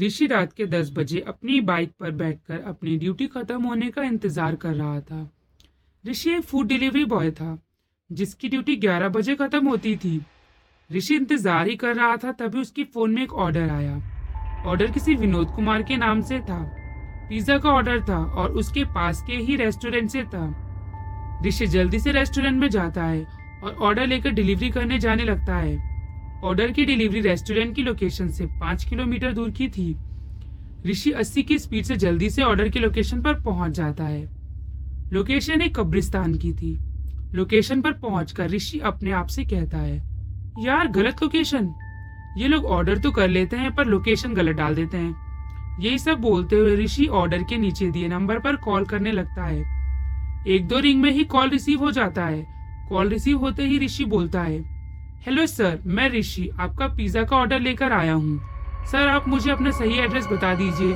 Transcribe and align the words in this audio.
ऋषि 0.00 0.26
रात 0.26 0.52
के 0.52 0.66
दस 0.66 0.90
बजे 0.96 1.20
अपनी 1.28 1.60
बाइक 1.60 1.90
पर 2.00 2.10
बैठकर 2.10 2.60
अपनी 2.60 2.96
ड्यूटी 2.98 3.26
खत्म 3.26 3.62
होने 3.62 3.90
का 3.90 4.02
इंतज़ार 4.02 4.54
कर 4.56 4.74
रहा 4.74 5.00
था। 5.00 5.30
ऋषि 6.04 6.30
एक 6.30 6.42
फ़ूड 6.42 6.66
डिलीवरी 6.66 7.04
बॉय 7.04 7.30
था, 7.30 7.58
जिसकी 8.10 8.48
ड्यूटी 8.48 8.76
ग्यारह 8.76 9.08
बजे 9.08 9.34
खत्म 9.34 9.68
होती 9.68 9.96
थी। 9.96 10.20
ऋषि 10.90 11.14
इंतज़ार 11.16 11.68
ही 11.68 11.76
कर 11.76 11.94
रहा 11.96 12.16
था 12.16 12.32
तभी 12.32 12.60
उसकी 12.60 12.84
फ़ोन 12.84 13.14
में 13.14 13.22
एक 13.22 13.32
ऑर्डर 13.34 13.68
आया। 13.70 13.96
ऑर्डर 14.66 14.90
किसी 14.90 15.14
विनोद 15.16 15.50
कुमार 15.56 15.82
के 15.82 15.96
नाम 15.96 16.22
से 16.22 16.40
था। 16.40 16.62
पिज्जा 17.28 17.58
का 17.58 17.70
ऑर्डर 17.70 18.00
था 18.00 18.18
और 18.34 18.52
उसके 18.52 18.84
पास 18.94 19.22
के 19.26 19.36
ही 19.36 19.56
रेस्टोरेंट 19.56 20.10
से 20.10 20.22
था। 20.24 20.46
ऋषि 21.46 21.66
जल्दी 21.66 21.98
से 21.98 22.12
रेस्टोरेंट 22.12 22.60
में 22.60 22.68
जाता 22.68 23.04
है 23.04 23.24
और 23.62 23.74
ऑर्डर 23.74 24.06
लेकर 24.06 24.30
डिलीवरी 24.30 24.70
करने 24.70 24.98
जाने 24.98 25.24
लगता 25.24 25.56
है। 25.56 25.89
ऑर्डर 26.44 26.70
की 26.70 26.84
डिलीवरी 26.84 27.20
रेस्टोरेंट 27.20 27.74
की 27.76 27.82
लोकेशन 27.82 28.28
से 28.28 28.46
पाँच 28.46 28.84
किलोमीटर 28.84 29.32
दूर 29.32 29.50
की 29.50 29.68
थी। 29.68 29.96
ऋषि 30.86 31.10
अस्सी 31.10 31.42
की 31.42 31.58
स्पीड 31.58 31.84
से 31.84 31.96
जल्दी 31.96 32.30
से 32.30 32.42
ऑर्डर 32.42 32.68
की 32.68 32.78
लोकेशन 32.78 33.22
पर 33.22 33.40
पहुँच 33.40 33.72
जाता 33.72 34.04
है। 34.04 34.22
लोकेशन 35.12 35.62
एक 35.62 35.76
कब्रिस्तान 35.76 36.34
की 36.34 36.52
थी। 36.52 36.78
लोकेशन 37.34 37.80
पर 37.80 37.92
पहुंचकर 37.92 38.50
ऋषि 38.50 38.78
अपने 38.78 39.10
आप 39.10 39.26
से 39.26 39.44
कहता 39.44 39.78
है, 39.78 39.96
यार, 40.64 40.88
गलत 40.88 41.22
लोकेशन। 41.22 41.70
ये 42.38 42.48
लोग 42.48 42.64
ऑर्डर 42.64 42.98
तो 42.98 43.10
कर 43.10 43.28
लेते 43.28 43.56
हैं, 43.56 43.74
पर 43.74 43.86
लोकेशन 43.86 44.34
गलत 44.34 44.56
डाल 44.56 44.74
देते 44.74 44.96
हैं। 44.96 45.78
यही 45.80 45.98
सब 45.98 46.18
बोलते 46.18 46.56
हुए 46.56 46.76
ऋषि 46.76 47.06
ऑर्डर 47.06 47.42
के 47.42 47.56
नीचे 47.56 47.90
दिए 47.90 48.08
नंबर 48.08 48.38
पर 48.38 48.56
कॉल 48.56 48.84
करने 48.84 49.12
लगता 49.12 49.44
है। 49.44 50.44
एक 50.48 50.66
दो 50.68 50.78
रिंग 50.78 51.02
में 51.02 51.10
ही 51.10 51.24
कॉल 51.24 51.50
रिसीव 51.50 51.78
हो 51.78 51.90
जाता 51.90 52.26
है। 52.26 52.44
कॉल 52.88 53.08
रिसीव 53.08 53.38
होते 53.38 53.62
ही 53.62 53.78
ऋषि 53.78 54.04
बोलता 54.04 54.42
है 54.42 54.69
हेलो 55.20 55.44
सर 55.46 55.78
मैं 55.86 56.08
ऋषि, 56.10 56.48
आपका 56.60 56.86
पिज़्ज़ा 56.88 57.22
का 57.22 57.36
ऑर्डर 57.36 57.58
लेकर 57.60 57.92
आया 57.92 58.12
हूँ। 58.12 58.86
सर 58.90 59.08
आप 59.08 59.26
मुझे 59.28 59.50
अपना 59.50 59.70
सही 59.70 59.98
एड्रेस 60.00 60.26
बता 60.26 60.54
दीजिए। 60.54 60.92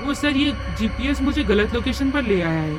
वो 0.00 0.14
सर 0.14 0.36
ये 0.36 0.50
जीपीएस 0.78 1.22
मुझे 1.22 1.44
गलत 1.44 1.74
लोकेशन 1.74 2.10
पर 2.10 2.22
ले 2.22 2.40
आया 2.40 2.60
है। 2.60 2.76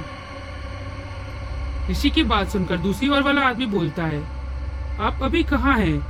ऋषि 1.89 2.09
की 2.09 2.23
बात 2.23 2.49
सुनकर 2.49 2.77
दूसरी 2.77 3.09
ओर 3.09 3.23
वाला 3.23 3.41
आदमी 3.41 3.65
बोलता 3.65 4.03
है, 4.03 4.21
आप 4.99 5.23
अभी 5.23 5.43
कहाँ 5.43 5.77
हैं? 5.77 6.01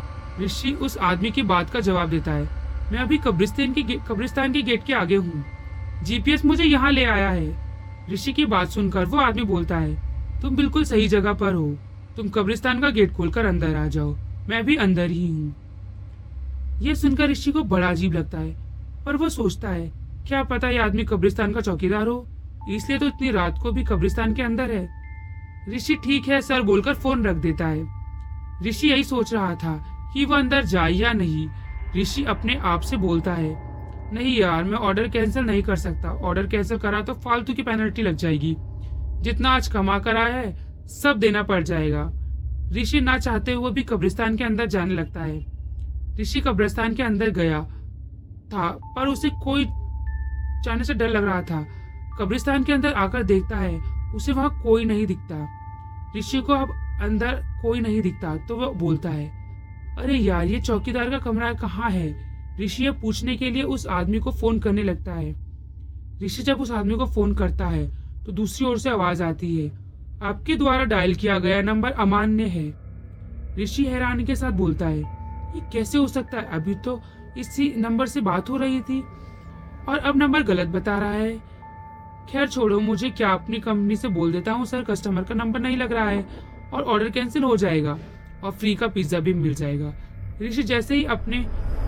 ऋषि 0.41 0.71
उस 0.73 0.97
आदमी 1.03 1.31
की 1.31 1.41
बात 1.43 1.69
का 1.69 1.79
जवाब 1.79 2.09
देता 2.09 2.31
है, 2.31 2.43
मैं 2.91 2.99
अभी 2.99 3.17
कब्रिस्तान 3.19 3.73
की 3.73 3.83
कब्रिस्तान 4.07 4.53
के 4.53 4.61
गेट 4.61 4.83
के 4.85 4.93
आगे 4.93 5.15
हूँ। 5.15 5.43
जीपीएस 6.03 6.45
मुझे 6.45 6.63
यहाँ 6.63 6.91
ले 6.91 7.05
आया 7.05 7.29
है। 7.29 8.11
ऋषि 8.11 8.33
की 8.33 8.45
बात 8.47 8.67
सुनकर 8.69 9.05
वो 9.05 9.17
आदमी 9.19 9.43
बोलता 9.45 9.77
है, 9.77 9.95
तुम 10.41 10.55
बिल्कुल 10.55 10.83
सही 10.83 11.07
जगह 11.07 11.33
पर 11.35 11.53
हो। 11.53 11.73
तुम 12.17 12.29
कब्रिस्तान 12.31 12.81
का 12.81 12.89
गेट 12.89 13.13
खोलकर 13.13 13.45
अंदर 13.45 13.75
आ 13.75 13.87
जाओ। 13.87 14.15
मैं 14.49 14.63
भी 14.65 14.75
अंदर 14.75 15.09
ही 15.09 15.27
हूँ। 15.27 15.55
यह 16.81 16.93
सुनकर 16.93 17.29
ऋषि 17.29 17.51
को 17.51 17.63
बड़ा 17.63 17.87
अजीब 17.87 18.13
लगता 18.13 18.39
है 18.39 18.55
पर 19.05 19.15
वो 19.15 19.29
सोचता 19.29 19.69
है, 19.69 19.91
क्या 20.27 20.43
पता 20.43 20.69
ये 20.69 20.77
आदमी 20.79 21.03
कब्रिस्तान 21.03 21.53
का 21.53 21.61
चौकीदार 21.61 22.07
हो? 22.07 22.25
इसलिए 22.69 22.97
तो 22.99 23.05
इतनी 23.07 23.31
रात 23.31 23.59
को 23.63 23.71
भी 23.71 23.83
कब्रिस्तान 23.83 24.33
के 24.33 24.41
अंदर 24.41 24.71
है। 24.71 24.87
ऋषि 25.69 25.95
ठीक 25.95 26.27
है, 26.27 26.39
सर 26.41 26.61
बोलकर 26.61 26.93
फ़ोन 26.93 27.25
रख 27.25 27.35
देता 27.37 27.67
है। 27.67 28.65
ऋषि 28.65 28.89
यही 28.89 29.03
सोच 29.03 29.33
रहा 29.33 29.53
था 29.55 29.75
कि 30.13 30.25
वो 30.25 30.35
अंदर 30.35 30.65
जाए 30.65 30.91
या 30.91 31.11
नहीं। 31.13 31.47
ऋषि 31.97 32.23
अपने 32.25 32.55
आप 32.55 32.81
से 32.81 32.97
बोलता 32.97 33.33
है, 33.33 33.51
नहीं 34.13 34.35
यार, 34.37 34.63
मैं 34.63 34.77
ऑर्डर 34.77 35.07
कैंसिल 35.07 35.43
नहीं 35.43 35.61
कर 35.63 35.75
सकता। 35.75 36.11
ऑर्डर 36.21 36.47
कैंसिल 36.47 36.77
करा 36.77 37.01
तो 37.01 37.13
फालतू 37.15 37.53
की 37.53 37.63
पेनल्टी 37.63 38.01
लग 38.01 38.15
जाएगी। 38.15 38.55
जितना 39.21 39.49
आज 39.49 39.67
कमा 39.67 39.97
कर 39.99 40.17
आया 40.17 40.35
है, 40.35 40.55
सब 40.93 41.19
देना 41.19 41.43
पड़ 41.43 41.63
जाएगा। 41.63 42.03
ऋषि 42.73 43.01
ना 43.01 43.17
चाहते 43.17 43.53
हुए 43.53 43.71
भी 43.71 43.83
कब्रिस्तान 43.83 44.35
के 44.37 44.43
अंदर 44.43 44.65
जाने 44.65 44.93
लगता 44.93 45.23
है। 45.23 46.17
ऋषि 46.19 46.41
कब्रिस्तान 46.41 46.93
के 46.95 47.03
अंदर 47.03 47.29
गया 47.29 47.61
था, 48.51 48.69
पर 48.95 49.07
उसे 49.07 49.29
कोई 49.43 49.65
जाने 50.63 50.83
से 50.83 50.93
डर 50.93 51.09
लग 51.09 51.23
रहा 51.23 51.41
था। 51.41 51.65
कब्रिस्तान 52.19 52.63
के 52.63 52.73
अंदर 52.73 52.93
आकर 52.93 53.23
देखता 53.23 53.57
है, 53.57 53.77
उसे 54.15 54.31
वहाँ 54.31 54.61
कोई 54.63 54.85
नहीं 54.85 55.05
दिखता। 55.07 55.47
ऋषि 56.17 56.41
को 56.41 56.53
अब 56.53 56.69
अंदर 57.03 57.41
कोई 57.61 57.79
नहीं 57.81 58.01
दिखता 58.01 58.35
तो 58.47 58.55
वह 58.55 58.73
बोलता 58.79 59.09
है, 59.09 59.27
अरे 59.97 60.17
यार, 60.17 60.45
ये 60.45 60.61
चौकीदार 60.61 61.09
का 61.09 61.17
कमरा 61.19 61.53
कहाँ 61.53 61.89
है? 61.91 62.11
ऋषि 62.59 62.89
पूछने 62.91 63.35
के 63.37 63.49
लिए 63.49 63.63
उस 63.63 63.87
आदमी 63.87 64.19
को 64.19 64.31
फ़ोन 64.31 64.59
करने 64.59 64.83
लगता 64.83 65.13
है। 65.13 65.33
ऋषि 66.23 66.43
जब 66.43 66.61
उस 66.61 66.71
आदमी 66.71 66.95
को 66.95 67.05
फ़ोन 67.05 67.33
करता 67.35 67.67
है 67.67 67.87
तो 68.25 68.31
दूसरी 68.31 68.65
ओर 68.67 68.77
से 68.79 68.89
आवाज़ 68.89 69.23
आती 69.23 69.55
है 69.57 69.71
आपके 70.21 70.55
द्वारा 70.55 70.83
डायल 70.85 71.13
किया 71.15 71.37
गया 71.39 71.61
नंबर 71.61 71.91
अमान्य 71.91 72.43
है। 72.45 72.67
ऋषि 73.57 73.85
हैरानी 73.85 74.23
के 74.25 74.35
साथ 74.35 74.51
बोलता 74.51 74.87
है, 74.87 74.99
ये 74.99 75.61
कैसे 75.73 75.97
हो 75.97 76.07
सकता 76.07 76.37
है? 76.37 76.45
अभी 76.51 76.75
तो 76.75 76.99
इसी 77.37 77.73
नंबर 77.77 78.07
से 78.07 78.21
बात 78.21 78.49
हो 78.49 78.57
रही 78.57 78.79
थी 78.81 79.01
और 79.89 79.97
अब 79.99 80.17
नंबर 80.17 80.43
गलत 80.43 80.67
बता 80.67 80.97
रहा 80.99 81.11
है। 81.11 81.37
खैर 82.29 82.47
छोड़ो, 82.47 82.79
मुझे 82.79 83.09
क्या 83.09 83.29
अपनी 83.31 83.59
कंपनी 83.59 83.95
से 83.95 84.07
बोल 84.09 84.31
देता 84.31 84.51
हूँ 84.51 84.65
सर 84.65 84.83
कस्टमर 84.83 85.23
का 85.23 85.35
नंबर 85.35 85.59
नहीं 85.59 85.77
लग 85.77 85.93
रहा 85.93 86.09
है 86.09 86.25
और 86.73 86.83
ऑर्डर 86.83 87.09
कैंसिल 87.09 87.43
हो 87.43 87.55
जाएगा 87.57 87.97
और 88.43 88.51
फ्री 88.51 88.75
का 88.75 88.87
पिज़्ज़ा 88.87 89.19
भी 89.19 89.33
मिल 89.33 89.53
जाएगा। 89.55 89.93
ऋषि 90.41 90.63
जैसे 90.63 90.95
ही 90.95 91.03
अपने 91.05 91.43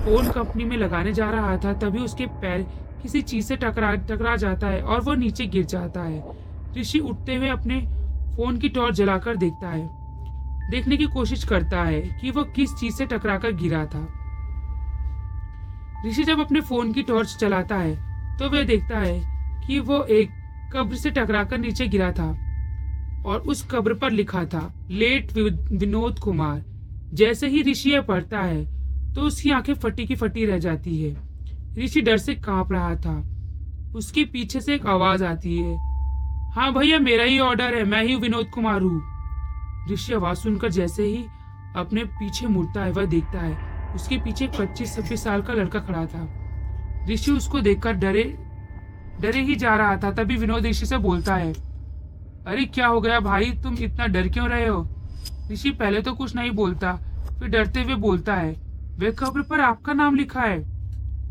फ़ोन 0.06 0.30
कंपनी 0.32 0.64
में 0.64 0.78
लगाने 0.78 1.14
जा 1.14 1.30
रहा 1.32 1.58
था, 1.58 1.74
तभी 1.74 2.00
उसके 2.00 2.26
पैर 2.26 2.62
किसी 3.02 3.22
चीज़ 3.24 3.46
से 3.46 3.56
टकरा 3.56 3.94
टकरा 4.06 4.36
जाता 4.36 4.68
है 4.68 4.82
और 4.82 5.02
वो 5.02 5.14
नीचे 5.16 5.46
गिर 5.48 5.66
जाता 5.66 6.02
है। 6.02 6.24
ऋषि 6.78 7.00
उठते 7.02 7.36
हुए 7.36 7.50
अपने 7.50 7.80
फ़ोन 8.36 8.58
की 8.58 8.70
टॉर्च 8.70 8.96
जलाकर 8.96 9.36
देखता 9.36 9.70
है। 9.70 9.88
देखने 10.72 10.98
की 10.98 11.06
कोशिश 11.06 11.44
करता 11.44 11.84
है 11.84 12.02
कि 12.22 12.32
वह 12.32 12.44
किस 12.56 12.74
चीज़ 12.76 12.96
से 12.96 13.06
टकराकर 13.06 13.52
गिरा 13.54 13.86
था। 13.86 14.08
ऋषि 16.08 16.24
जब 16.24 16.40
अपने 16.40 16.62
फ़ोन 16.62 16.92
की 16.94 17.04
टॉर्च 17.04 17.36
चलाता 17.36 17.78
है 17.78 18.38
तो 18.38 18.50
वह 18.50 18.64
देखता 18.64 19.00
है 19.00 19.68
कि 19.68 19.80
वो 19.80 20.02
एक 20.04 20.30
कब्र 20.74 20.96
से 20.96 21.10
टकराकर 21.10 21.58
नीचे 21.58 21.88
गिरा 21.88 22.12
था 22.12 22.30
और 23.26 23.40
उस 23.40 23.66
कब्र 23.72 23.94
पर 23.94 24.12
लिखा 24.12 24.44
था, 24.46 24.74
लेट 24.90 25.32
विनोद 25.34 26.20
कुमार, 26.20 26.64
जैसे 27.14 27.48
ही 27.48 27.62
ऋषि 27.64 27.92
यह 27.92 28.02
पढ़ता 28.02 28.42
है 28.42 28.64
तो 29.14 29.22
उसकी 29.22 29.52
आँखें 29.52 29.74
फटी 29.74 30.06
की 30.06 30.16
फटी 30.16 30.46
रह 30.46 30.58
जाती 30.60 31.02
है। 31.02 31.16
ऋषि 31.78 32.02
डर 32.02 32.18
से 32.18 32.36
काँप 32.36 32.72
रहा 32.72 32.96
था। 32.96 33.18
उसके 33.96 34.24
पीछे 34.24 34.60
से 34.62 34.76
एक 34.76 34.86
आवाज़ 34.88 35.24
आती 35.24 35.58
है 35.58 35.85
हाँ 36.56 36.72
भैया, 36.74 36.98
मेरा 37.00 37.24
ही 37.24 37.40
ऑर्डर 37.40 37.74
है। 37.76 37.84
मैं 37.84 38.04
ही 38.04 38.16
विनोद 38.16 38.50
कुमार 38.50 38.82
हूँ। 38.82 39.92
ऋषि, 39.92 40.14
आवाज़ 40.14 40.38
सुनकर 40.38 40.70
जैसे 40.70 41.04
ही 41.04 41.26
अपने 41.76 42.04
पीछे 42.04 42.48
मुड़ता 42.48 42.84
है, 42.84 42.92
वह 42.92 43.06
देखता 43.06 43.40
है, 43.40 43.58
उसके 43.96 44.18
पीछे 44.18 44.48
पच्चीस, 44.60 44.96
छब्बीस 44.96 45.24
साल 45.24 45.42
का 45.42 45.54
लड़का 45.54 45.80
खड़ा 45.80 46.06
था। 46.06 47.06
ऋषि 47.10 47.32
उसको 47.32 47.60
देखकर 47.60 47.94
डरे 47.94 48.24
डरे 49.22 49.42
ही 49.42 49.56
जा 49.56 49.76
रहा 49.76 49.98
था, 49.98 50.12
तभी 50.12 50.38
विनोद 50.38 50.66
ऋषि 50.66 50.86
से 50.86 50.98
बोलता 50.98 51.36
है, 51.36 51.54
अरे, 52.48 52.66
क्या 52.66 52.88
हो 52.88 53.02
गया 53.02 53.20
भाई? 53.20 53.52
तुम 53.64 53.78
इतना 53.80 54.08
डर 54.08 54.28
क्यों 54.28 54.50
रहे 54.50 54.68
हो? 54.68 54.88
ऋषि 55.52 55.72
पहले 55.72 56.02
तो 56.02 56.14
कुछ 56.14 56.36
नहीं 56.36 56.52
बोलता, 56.52 56.94
फिर 57.40 57.50
डरते 57.50 57.84
हुए 57.84 57.96
बोलता 57.96 58.36
है 58.36 58.56
वे 59.00 59.12
खबर 59.12 59.42
पर 59.42 59.60
आपका 59.60 59.94
नाम 59.94 60.16
लिखा 60.16 60.42
है? 60.42 60.60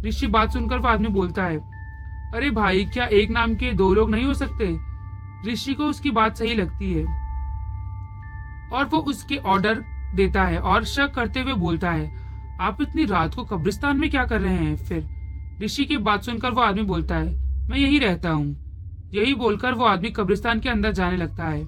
ऋषि 0.04 0.26
बात 0.26 0.52
सुनकर 0.52 0.78
वो 0.78 0.88
आदमी 0.88 1.08
बोलता 1.08 1.44
है, 1.44 1.58
अरे 2.34 2.50
भाई, 2.50 2.84
क्या 2.84 3.04
एक 3.06 3.30
नाम 3.30 3.54
के 3.54 3.72
दो 3.72 3.94
लोग 3.94 4.10
नहीं 4.10 4.24
हो 4.24 4.34
सकते? 4.34 4.93
ऋषि 5.46 5.74
को 5.74 5.84
उसकी 5.84 6.10
बात 6.10 6.36
सही 6.36 6.54
लगती 6.54 6.92
है। 6.94 7.24
और 8.72 8.84
वो 8.84 8.98
उसके 8.98 9.36
ऑर्डर 9.36 9.84
देता 10.14 10.44
है 10.44 10.58
और 10.58 10.84
शक 10.84 11.14
करते 11.14 11.40
हुए 11.40 11.52
बोलता 11.52 11.90
है, 11.90 12.24
आप 12.60 12.82
इतनी 12.82 13.04
रात 13.04 13.34
को 13.34 13.44
कब्रिस्तान 13.44 13.96
में 13.96 14.10
क्या 14.10 14.24
कर 14.24 14.40
रहे 14.40 14.54
हैं? 14.54 14.76
फिर 14.76 15.08
ऋषि 15.64 15.84
की 15.84 15.96
बात 15.96 16.22
सुनकर 16.22 16.50
वो 16.50 16.60
आदमी 16.60 16.82
बोलता 16.82 17.14
है, 17.14 17.32
मैं 17.68 17.78
यही 17.78 17.98
रहता 17.98 18.30
हूँ। 18.30 18.56
यही 19.14 19.34
बोलकर 19.34 19.72
वो 19.72 19.84
आदमी 19.84 20.10
कब्रिस्तान 20.10 20.60
के 20.60 20.68
अंदर 20.68 20.92
जाने 20.92 21.16
लगता 21.16 21.44
है। 21.44 21.66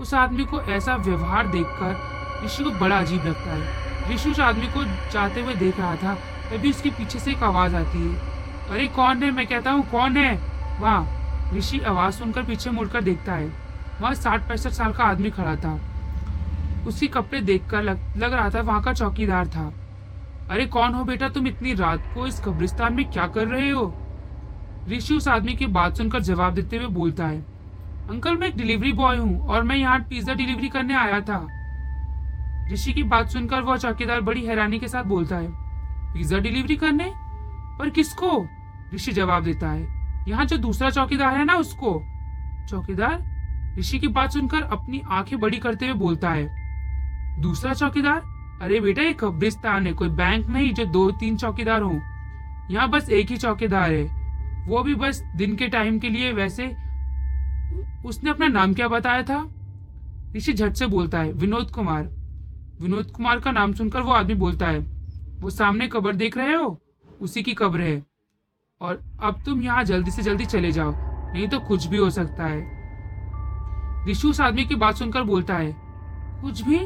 उस 0.00 0.14
आदमी 0.14 0.44
को 0.44 0.60
ऐसा 0.60 0.96
व्यवहार 0.96 1.46
देखकर 1.46 2.18
ऋषि 2.44 2.64
को 2.64 2.70
बड़ा 2.70 2.98
अजीब 2.98 3.24
लगता 3.24 3.54
है। 3.54 3.88
ऋषि 4.14 4.30
उस 4.30 4.40
आदमी 4.40 4.66
को 4.66 4.84
जाते 4.84 5.42
हुए 5.42 5.54
देख 5.54 5.80
रहा 5.80 5.96
था, 5.96 6.14
तभी 6.14 6.70
उसके 6.70 6.90
पीछे 6.90 7.18
से 7.18 7.30
एक 7.30 7.42
आवाज़ 7.42 7.76
आती 7.76 8.10
है, 8.10 8.18
अरे, 8.70 8.86
कौन 8.86 9.22
है? 9.22 9.30
मैं 9.30 9.46
कहता 9.46 9.70
हूँ, 9.70 9.90
कौन 9.90 10.16
है? 10.16 10.36
वहाँ। 10.80 11.17
ऋषि 11.54 11.78
आवाज़ 11.78 12.14
सुनकर 12.14 12.42
पीछे 12.42 12.70
मुड़कर 12.70 13.02
देखता 13.02 13.34
है। 13.34 13.52
वहाँ 14.00 14.14
साठ 14.14 14.48
पैंसठ 14.48 14.70
साल 14.70 14.92
का 14.92 15.04
आदमी 15.04 15.30
खड़ा 15.30 15.56
था। 15.56 15.80
उसके 16.88 17.06
कपड़े 17.06 17.40
देखकर 17.40 17.82
लग, 17.82 18.16
लग 18.16 18.32
रहा 18.32 18.50
था 18.50 18.60
वहाँ 18.60 18.82
का 18.82 18.92
चौकीदार 18.92 19.48
था। 19.48 19.72
अरे 20.50 20.66
कौन 20.66 20.94
हो 20.94 21.04
बेटा 21.04 21.28
तुम 21.28 21.46
इतनी 21.46 21.74
रात 21.74 22.02
को? 22.14 22.26
इस 22.26 22.40
कब्रिस्तान 22.40 22.94
में 22.94 23.10
क्या 23.10 23.26
कर 23.26 23.46
रहे 23.46 23.70
हो? 23.70 23.94
ऋषि 24.88 25.14
उस 25.14 25.28
आदमी 25.28 25.54
की 25.54 25.66
बात 25.66 25.96
सुनकर 25.96 26.20
जवाब 26.20 26.54
देते 26.54 26.76
हुए 26.76 26.86
बोलता 26.86 27.26
है 27.26 27.40
अंकल 28.10 28.36
मैं 28.36 28.48
एक 28.48 28.56
डिलीवरी 28.56 28.92
बॉय 28.92 29.16
हूँ 29.16 29.46
और 29.46 29.62
मैं 29.62 29.76
यहाँ 29.76 29.98
पिज्जा 30.00 30.34
डिलीवरी 30.34 30.68
करने 30.68 30.94
आया 30.94 31.20
था। 31.20 31.46
ऋषि 32.72 32.92
की 32.92 33.02
बात 33.02 33.28
सुनकर 33.28 33.60
वह 33.60 33.76
चौकीदार 33.76 34.20
बड़ी 34.20 34.46
हैरानी 34.46 34.78
के 34.78 34.88
साथ 34.88 35.04
बोलता 35.04 35.36
है 35.36 35.48
पिज्जा 36.14 36.38
डिलीवरी 36.38 36.76
करने? 36.76 37.12
पर 37.78 37.90
किसको? 37.90 38.46
ऋषि 38.94 39.12
जवाब 39.12 39.44
देता 39.44 39.70
है 39.70 39.97
यहाँ 40.28 40.44
जो 40.44 40.56
दूसरा 40.56 40.90
चौकीदार 40.90 41.36
है 41.36 41.44
ना 41.44 41.54
उसको। 41.54 41.92
चौकीदार, 42.68 43.22
ऋषि 43.78 43.98
की 43.98 44.08
बात 44.08 44.32
सुनकर 44.32 44.62
अपनी 44.62 45.02
आँखें 45.08 45.38
बड़ी 45.40 45.58
करते 45.58 45.86
हुए 45.86 45.94
बोलता 45.94 46.30
है, 46.30 46.46
दूसरा 47.42 47.74
चौकीदार? 47.74 48.22
अरे 48.62 48.80
बेटा, 48.80 49.02
ये 49.02 49.12
कब्रिस्तान 49.12 49.86
है, 49.86 49.92
कोई 49.92 50.08
बैंक 50.08 50.46
नहीं 50.46 50.72
जो 50.74 50.84
दो, 50.84 51.10
तीन 51.10 51.36
चौकीदार 51.36 51.82
हो। 51.82 51.92
यहाँ 52.70 52.88
बस 52.90 53.10
एक 53.10 53.30
ही 53.30 53.36
चौकीदार 53.36 53.92
है। 53.92 54.66
वो 54.66 54.82
भी 54.82 54.94
बस 54.94 55.22
दिन 55.36 55.56
के 55.56 55.68
टाइम 55.68 55.98
के 55.98 56.08
लिए 56.08 56.32
वैसे 56.32 56.66
उसने 58.06 58.30
अपना 58.30 58.48
नाम 58.48 58.74
क्या 58.74 58.88
बताया 58.88 59.22
था? 59.22 59.46
ऋषि 60.36 60.52
झट 60.52 60.74
से 60.74 60.86
बोलता 60.86 61.18
है, 61.18 61.32
विनोद 61.32 61.70
कुमार। 61.70 62.02
विनोद 62.82 63.10
कुमार 63.10 63.40
का 63.40 63.50
नाम 63.50 63.72
सुनकर 63.72 64.00
वो 64.00 64.12
आदमी 64.12 64.34
बोलता 64.34 64.66
है, 64.66 64.78
वो 65.40 65.50
सामने 65.50 65.88
कब्र 65.88 66.12
देख 66.14 66.36
रहे 66.36 66.54
हो? 66.54 66.80
उसी 67.20 67.42
की 67.42 67.54
कब्र 67.54 67.80
है। 67.80 68.07
और 68.80 69.00
अब 69.20 69.40
तुम 69.46 69.62
यहाँ 69.62 69.82
जल्दी 69.84 70.10
से 70.10 70.22
जल्दी 70.22 70.44
चले 70.46 70.70
जाओ, 70.72 70.92
नहीं 71.32 71.46
तो 71.48 71.58
कुछ 71.60 71.86
भी 71.86 71.96
हो 71.96 72.08
सकता 72.10 72.44
है। 72.44 74.06
ऋषि 74.08 74.28
उस 74.28 74.40
आदमी 74.40 74.64
की 74.64 74.74
बात 74.74 74.96
सुनकर 74.96 75.22
बोलता 75.22 75.54
है, 75.54 75.74
कुछ 76.42 76.62
भी? 76.62 76.78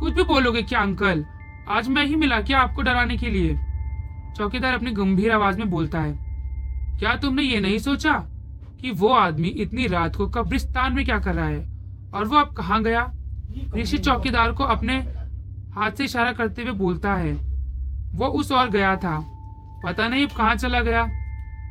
कुछ 0.00 0.12
भी 0.12 0.22
बोलोगे 0.24 0.62
क्या, 0.62 0.80
अंकल? 0.80 1.24
आज 1.68 1.88
मैं 1.88 2.04
ही 2.04 2.16
मिला 2.16 2.40
क्या 2.40 2.58
आपको 2.58 2.82
डराने 2.82 3.16
के 3.16 3.30
लिए? 3.30 3.56
चौकीदार 4.36 4.74
अपनी 4.74 4.90
गंभीर 4.90 5.32
आवाज़ 5.32 5.58
में 5.58 5.70
बोलता 5.70 6.00
है, 6.00 6.12
क्या 6.98 7.16
तुमने 7.16 7.42
ये 7.42 7.60
नहीं 7.60 7.78
सोचा 7.78 8.12
कि 8.80 8.90
वो 8.90 9.08
आदमी 9.08 9.48
इतनी 9.48 9.86
रात 9.86 10.16
को 10.16 10.26
कब्रिस्तान 10.28 10.94
में 10.94 11.04
क्या 11.04 11.18
कर 11.18 11.34
रहा 11.34 11.46
है? 11.46 11.60
और 12.14 12.24
वो 12.24 12.36
अब 12.36 12.54
कहाँ 12.56 12.82
गया? 12.82 13.10
ऋषि 13.74 13.98
चौकीदार 13.98 14.52
को 14.52 14.64
अपने 14.66 14.98
हाथ 15.74 15.90
से 15.90 16.04
इशारा 16.04 16.32
करते 16.32 16.62
हुए 16.62 16.72
बोलता 16.78 17.14
है, 17.14 17.32
वो 18.14 18.26
उस 18.26 18.52
और 18.52 18.70
गया 18.70 18.96
था। 18.96 19.18
पता 19.82 20.08
नहीं 20.08 20.26
अब 20.26 20.36
कहाँ 20.36 20.54
चला 20.56 20.80
गया। 20.80 21.08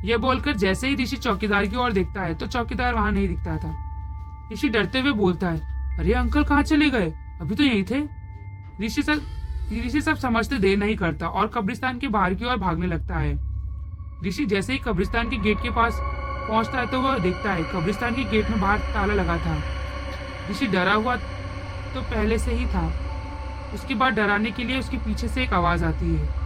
ये 0.04 0.16
बोलकर 0.16 0.56
जैसे 0.56 0.88
ही 0.88 0.94
ऋषि 0.96 1.16
चौकीदार 1.16 1.66
की 1.66 1.76
ओर 1.76 1.92
देखता 1.92 2.22
है 2.22 2.34
तो 2.34 2.46
चौकीदार 2.46 2.94
वहाँ 2.94 3.12
नहीं 3.12 3.28
दिखता 3.28 3.56
था। 3.56 3.74
ऋषि 4.52 4.68
डरते 4.68 5.00
हुए 5.00 5.12
बोलता 5.14 5.48
है, 5.48 5.98
अरे 5.98 6.12
अंकल 6.12 6.44
कहाँ 6.44 6.62
चले 6.62 6.88
गए? 6.90 7.12
अभी 7.40 7.54
तो 7.54 7.62
यही 7.62 7.82
थे। 7.84 8.02
ऋषि 8.84 9.02
सर 9.02 9.20
ऋषि 9.76 10.00
सब 10.00 10.16
समझते 10.16 10.58
देर 10.58 10.78
नहीं 10.78 10.96
करता 10.96 11.28
और 11.28 11.46
कब्रिस्तान 11.48 11.98
के 11.98 12.08
बाहर 12.08 12.34
की 12.34 12.44
ओर 12.44 12.56
भागने 12.56 12.86
लगता 12.86 13.18
है। 13.18 13.38
ऋषि 14.24 14.44
जैसे 14.46 14.72
ही 14.72 14.78
कब्रिस्तान 14.78 15.30
के 15.30 15.36
गेट 15.38 15.58
के 15.58 15.70
पास 15.70 15.98
पहुँचता 16.00 16.78
है 16.78 16.86
तो 16.86 17.00
वह 17.00 17.18
देखता 17.18 17.52
है, 17.52 17.62
कब्रिस्तान 17.64 18.14
के 18.14 18.24
गेट 18.24 18.50
में 18.50 18.60
बाहर 18.60 18.78
ताला 18.94 19.14
लगा 19.14 19.36
था। 19.36 19.60
ऋषि 20.50 20.66
डरा 20.66 20.94
हुआ 20.94 21.16
तो 21.16 22.00
पहले 22.02 22.38
से 22.38 22.54
ही 22.54 22.66
था। 22.66 22.86
उसके 23.74 23.94
बाद 23.94 24.14
डराने 24.14 24.50
के 24.50 24.64
लिए 24.64 24.78
उसके 24.78 24.96
पीछे 24.98 25.28
से 25.28 25.42
एक 25.42 25.52
आवाज़ 25.52 25.84
आती 25.84 26.14
है। 26.14 26.39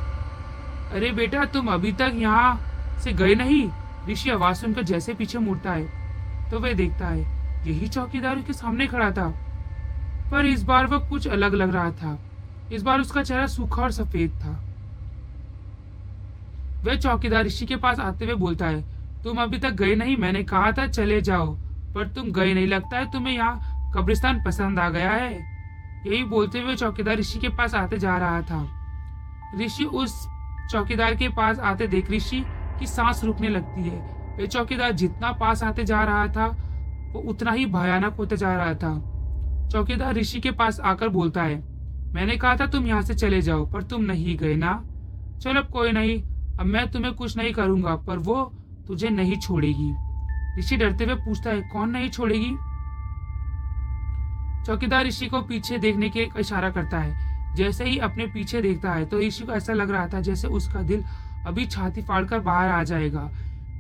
अरे 0.95 1.11
बेटा, 1.13 1.45
तुम 1.45 1.69
अभी 1.69 1.93
तक 1.93 2.13
यहाँ 2.15 2.99
से 3.05 3.13
गए 3.13 3.35
नहीं। 3.35 3.69
ऋषि 4.09 4.31
आवाज़ 4.31 4.57
सुनकर 4.57 4.83
जैसे 4.83 5.15
पीछे 5.15 5.39
मुड़ता 5.39 5.73
है 5.73 6.51
तो 6.51 6.59
वह 6.61 6.73
देखता 6.73 7.07
है, 7.07 7.21
यही 7.67 7.89
चौकीदार 7.89 8.41
के 8.43 8.53
सामने 8.53 8.87
खड़ा 8.87 9.11
था। 9.11 9.29
पर 10.31 10.47
इस 10.47 10.63
बार 10.63 10.87
वह 10.87 11.09
कुछ 11.09 11.27
अलग 11.29 11.55
लग 11.55 11.75
रहा 11.75 11.91
था। 11.93 12.19
इस 12.73 12.83
बार 12.83 13.01
उसका 13.01 13.23
चेहरा 13.23 13.47
सूखा 13.47 13.83
और 13.83 13.91
सफ़ेद 13.93 14.31
था। 14.35 14.53
वह 16.85 16.97
चौकीदार 16.97 17.45
ऋषि 17.45 17.67
के 17.67 17.77
पास 17.77 18.01
आते 18.01 18.25
हुए 18.25 18.35
बोलता 18.37 18.67
है, 18.67 18.83
तुम 19.25 19.39
अभी 19.43 19.59
तक 19.59 19.71
गए 19.73 19.95
नहीं, 19.95 20.17
मैंने 20.17 20.43
कहा 20.45 20.71
था 20.73 20.87
चले 20.89 21.21
जाओ, 21.21 21.55
पर 21.95 22.09
तुम 22.09 22.31
गए 22.33 22.55
नहीं, 22.55 22.67
लगता 22.67 22.99
है 22.99 23.11
तुम्हें 23.13 23.35
यहाँ 23.35 23.93
कब्रिस्तान 23.95 24.43
पसंद 24.45 24.79
आ 24.79 24.89
गया 24.91 25.11
है? 25.11 25.33
यही 26.07 26.23
बोलते 26.27 26.61
हुए 26.61 26.75
चौकीदार 26.77 27.17
ऋषि 27.17 27.39
के 27.39 27.49
पास 27.49 27.75
आते 27.75 27.99
जा 27.99 28.17
रहा 28.19 28.41
था। 28.43 29.61
ऋषि 29.61 29.85
उस 29.85 30.27
चौकीदार 30.71 31.15
के 31.15 31.29
पास 31.29 31.59
आते 31.59 31.87
देख 31.87 32.11
ऋषि 32.11 32.45
की 32.79 32.87
सांस 32.87 33.25
रुकने 33.25 33.49
लगती 33.49 33.83
है। 33.83 33.99
वह 34.39 34.47
चौकीदार 34.47 34.93
जितना 34.93 35.33
पास 35.33 35.63
आते 35.63 35.85
जा 35.85 36.03
रहा 36.05 36.27
था, 36.27 36.47
वो 37.13 37.21
उतना 37.21 37.53
ही 37.53 37.67
भयानक 37.67 38.15
होते 38.15 38.37
जा 38.37 38.55
रहा 38.57 38.75
था। 38.75 39.69
चौकीदार 39.73 40.15
ऋषि 40.15 40.41
के 40.41 40.51
पास 40.51 40.81
आकर 40.81 41.09
बोलता 41.09 41.43
है, 41.43 41.63
मैंने 42.13 42.37
कहा 42.37 42.57
था 42.57 42.67
तुम 42.67 42.87
यहाँ 42.87 43.03
से 43.03 43.15
चले 43.15 43.41
जाओ, 43.43 43.73
पर 43.73 43.83
तुम 43.83 44.03
नहीं 44.03 44.37
गए 44.37 44.55
ना? 44.55 44.83
चलो, 45.43 45.61
अब 45.61 45.67
कोई 45.67 45.93
नहीं। 45.93 46.23
अब 46.59 46.67
मैं 46.67 46.91
तुम्हें 46.91 47.15
कुछ 47.15 47.37
नहीं 47.37 47.53
करूँगा, 47.53 47.95
पर 47.97 48.19
वो 48.19 48.53
तुझे 48.87 49.09
नहीं 49.09 49.37
छोड़ेगी। 49.37 49.95
ऋषि 50.59 50.77
डरते 50.77 51.05
हुए 51.05 51.15
पूछता 51.15 51.51
है, 51.51 51.61
कौन 51.63 51.91
नहीं 51.91 52.11
छोड़ेगी? 52.11 52.55
चौकीदार 54.67 55.07
ऋषि 55.07 55.27
को 55.27 55.41
पीछे 55.43 55.79
देखने 55.79 56.09
के 56.09 56.29
इशारा 56.41 56.71
करता 56.71 56.99
है 56.99 57.34
जैसे 57.57 57.85
ही 57.85 57.99
अपने 57.99 58.27
पीछे 58.27 58.63
देखता 58.63 58.93
है 58.93 59.05
तो 59.05 59.19
ऋषि 59.19 59.45
को 59.45 59.53
ऐसा 59.53 59.73
लग 59.73 59.91
रहा 59.91 60.09
था 60.09 60.21
जैसे 60.21 60.49
उसका 60.49 60.83
दिल 60.83 61.05
अभी 61.47 61.67
छाती 61.67 62.03
फाड़कर 62.03 62.39
बाहर 62.39 62.69
आ 62.69 62.83
जाएगा। 62.83 63.31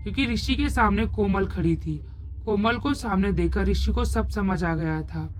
क्योंकि 0.02 0.26
ऋषि 0.26 0.54
के 0.54 0.68
सामने 0.68 1.06
कोमल 1.06 1.46
खड़ी 1.46 1.76
थी। 1.76 2.06
कोमल 2.44 2.78
को 2.78 2.94
सामने 2.94 3.32
देखकर 3.32 3.64
ऋषि 3.64 3.92
को 3.92 4.04
सब 4.04 4.28
समझ 4.28 4.64
आ 4.64 4.74
गया 4.74 5.02
था। 5.02 5.34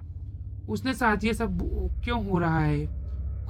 उसने 0.68 0.94
साथ 0.94 1.24
ये 1.24 1.34
सब 1.34 1.58
क्यों 2.04 2.30
हो 2.30 2.38
रहा 2.38 2.60
है? 2.60 2.86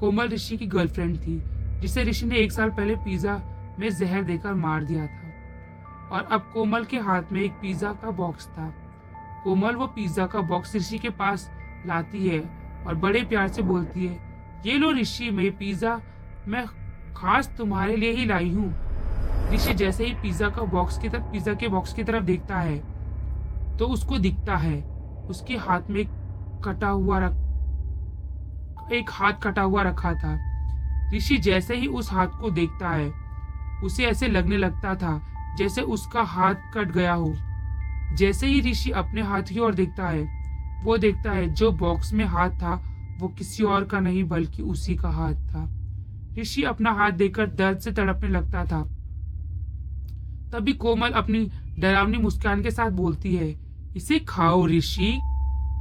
कोमल 0.01 0.29
ऋषि 0.29 0.57
की 0.57 0.67
गर्लफ्रेंड 0.67 1.17
थी, 1.19 1.45
जिसे 1.81 2.03
ऋषि 2.03 2.27
ने 2.27 2.37
एक 2.37 2.53
साल 2.53 2.71
पहले 2.71 2.97
पिज्जा 2.97 3.43
में 3.79 3.91
जहर 3.91 4.23
देकर 4.23 4.55
मार 4.55 4.85
दिया 4.85 5.07
था। 5.07 5.31
और 6.13 6.29
अब 6.33 6.51
कोमल 6.55 6.85
के 6.85 6.99
हाथ 6.99 7.23
में 7.33 7.41
एक 7.41 7.53
पिज्जा 7.53 7.93
का 7.93 8.11
बॉक्स 8.11 8.47
था। 8.47 8.75
कोमल 9.45 9.75
वो 9.75 9.87
पिज्जा 9.87 10.27
का 10.27 10.41
बॉक्स 10.41 10.77
ऋषि 10.77 10.99
के 10.99 11.09
पास 11.09 11.51
लाती 11.87 12.29
है 12.29 12.41
और 12.87 12.95
बड़े 12.95 13.23
प्यार 13.23 13.49
से 13.49 13.63
बोलती 13.63 14.07
है 14.07 14.24
ये 14.67 14.77
लो 14.79 14.91
ऋषि, 14.93 15.31
में 15.31 15.57
पिज्जा, 15.57 16.01
मैं 16.49 16.65
खास 17.17 17.49
तुम्हारे 17.59 17.97
लिए 17.97 18.13
ही 18.13 18.25
लाई 18.25 18.51
हूँ। 18.51 18.73
ऋषि 19.53 19.73
जैसे 19.75 20.05
ही 20.07 20.15
पिज्जा 20.15 20.49
का 20.49 20.63
बॉक्स 20.65 20.99
की 20.99 21.09
तरफ़, 21.09 21.23
पिज्जा 21.23 21.55
के 21.55 21.69
बॉक्स 21.69 21.93
की 21.93 22.05
तरफ़ 22.05 22.25
देखता 22.25 22.59
है 22.59 22.77
तो 23.79 23.87
उसको 23.87 24.19
दिखता 24.19 24.57
है। 24.57 24.77
उसके 25.29 25.57
हाथ 25.57 25.91
में 25.91 26.05
कटा 26.65 26.89
हुआ 26.89 27.19
रख, 27.19 27.33
एक 28.93 29.11
हाथ 29.11 29.33
कटा 29.43 29.63
हुआ 29.63 29.83
रखा 29.83 30.13
था। 30.15 30.39
ऋषि 31.15 31.37
जैसे 31.39 31.77
ही 31.77 31.87
उस 31.89 32.11
हाथ 32.13 32.41
को 32.41 32.51
देखता 32.51 32.91
है, 32.91 33.13
उसे 33.85 34.05
ऐसे 34.05 34.29
लगने 34.29 34.57
लगता 34.57 34.95
था 34.95 35.21
जैसे 35.59 35.83
उसका 35.83 36.23
हाथ 36.23 36.73
कट 36.75 36.93
गया 36.93 37.13
हो। 37.13 37.33
जैसे 38.17 38.47
ही 38.47 38.61
ऋषि 38.71 38.91
अपने 38.93 39.23
हाथ 39.23 39.43
की 39.43 39.61
ओर 39.61 39.75
देखता 39.75 40.09
है, 40.09 40.25
वो 40.85 40.97
देखता 40.99 41.31
है 41.31 41.47
जो 41.49 41.71
बॉक्स 41.75 42.13
में 42.13 42.25
हाथ 42.25 42.51
था 42.51 42.81
वो 43.19 43.29
किसी 43.29 43.63
और 43.63 43.85
का 43.85 44.01
नहीं, 44.01 44.25
बल्कि 44.25 44.63
उसी 44.63 44.95
का 44.95 45.09
हाथ 45.09 45.35
था। 45.35 45.71
ऋषि 46.39 46.63
अपना 46.63 46.93
हाथ 46.93 47.11
देखकर 47.11 47.47
दर्द 47.47 47.79
से 47.79 47.93
तड़पने 47.93 48.29
लगता 48.29 48.65
था। 48.65 48.83
तभी 50.53 50.73
कोमल 50.73 51.09
अपनी 51.09 51.51
डरावनी 51.79 52.19
मुस्कान 52.19 52.63
के 52.63 52.71
साथ 52.71 52.91
बोलती 52.91 53.37
है, 53.37 53.61
इसे 53.97 54.19
खाओ 54.19 54.67
ऋषि। 54.67 55.21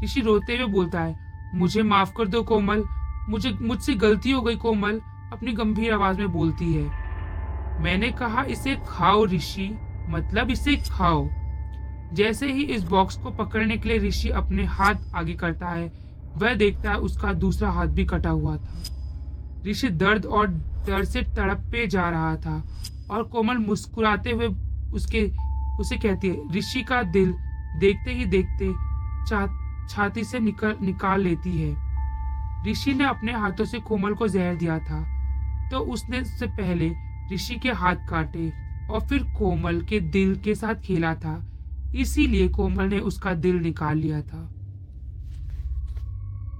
ऋषि 0.04 0.22
रोते 0.22 0.58
हुए 0.58 0.66
बोलता 0.66 1.02
है, 1.02 1.20
मुझे 1.56 1.84
माफ़ 1.84 2.12
कर 2.18 2.28
दो 2.28 2.44
कोमल। 2.44 2.84
मुझे, 3.30 3.52
मुझसे 3.52 3.94
गलती 3.94 4.32
हो 4.32 4.42
गई 4.42 4.56
कोमल, 4.56 5.00
अपनी 5.34 5.52
गंभीर 5.52 5.94
आवाज़ 5.94 6.18
में 6.18 6.32
बोलती 6.32 6.74
है। 6.74 6.84
मैंने 7.82 8.12
कहा, 8.12 8.44
इसे 8.44 8.78
खाओ 8.88 9.26
ऋषि। 9.26 9.78
मतलब 10.10 10.50
इसे 10.50 10.76
खाओ। 10.76 11.30
जैसे 12.14 12.54
ही 12.54 12.64
इस 12.64 12.84
बॉक्स 12.84 13.18
को 13.18 13.30
पकड़ने 13.30 13.78
के 13.78 13.90
लिए 13.90 13.98
ऋषि 13.98 14.30
अपने 14.30 14.64
हाथ 14.64 14.96
आगे 15.16 15.34
करता 15.34 15.68
है 15.68 16.03
वह 16.38 16.54
देखता 16.54 16.92
है 16.92 16.98
उसका 16.98 17.34
दूसरा 17.34 17.70
हाथ 17.70 17.88
भी 17.88 18.06
कटा 18.06 18.30
हुआ 18.30 18.56
था। 18.58 18.84
ऋषि 19.68 19.90
दर्द 19.90 20.26
और 20.26 20.48
डर 20.88 21.04
से 21.04 21.22
तड़प 21.36 21.60
पे 21.72 21.86
जा 21.88 22.10
रहा 22.10 22.36
था 22.36 22.62
और 23.12 23.24
कोमल 23.24 23.58
मुस्कुराते 23.58 24.32
हुए 24.32 24.48
उसके, 24.94 25.22
उसे 25.80 25.98
कहती 25.98 26.28
है, 26.28 26.54
ऋषि 26.56 26.82
का 26.82 27.02
दिल 27.04 27.34
देखते 27.80 28.12
ही 28.12 28.26
देखते 28.26 28.72
छाती 29.90 30.24
से 30.24 30.40
निकल, 30.40 30.76
निकाल 30.82 31.22
लेती 31.22 31.58
है। 31.58 31.72
ऋषि 32.68 32.94
ने 32.94 33.04
अपने 33.04 33.32
हाथों 33.32 33.66
से 33.66 33.80
कोमल 33.80 34.14
को 34.14 34.28
जहर 34.28 34.56
दिया 34.56 34.78
था। 34.80 35.02
तो 35.70 35.80
उसने 35.94 36.20
उससे 36.22 36.48
पहले 36.48 36.92
ऋषि 37.34 37.56
के 37.56 37.72
हाथ 37.72 38.08
काटे 38.10 38.52
और 38.90 39.02
फिर 39.02 39.24
कोमल 39.38 39.82
के 39.82 40.00
दिल 40.00 40.36
के 40.36 40.56
साथ 40.56 40.82
खेला 40.82 41.14
था। 41.16 41.36
इसीलिए 41.96 42.48
कोमल 42.50 42.86
ने 42.86 43.00
उसका 43.02 43.34
दिल 43.34 43.56
निकाल 43.56 43.98
लिया 43.98 44.22
था। 44.22 44.50